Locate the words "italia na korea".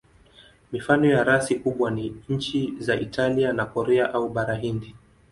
2.99-4.13